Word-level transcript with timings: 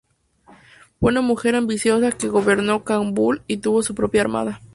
Fue 0.99 1.11
una 1.11 1.21
mujer 1.21 1.53
ambiciosa 1.53 2.11
que 2.11 2.27
gobernó 2.27 2.83
Kabul 2.83 3.43
y 3.45 3.57
tuvo 3.57 3.83
su 3.83 3.93
propia 3.93 4.21
armada. 4.21 4.59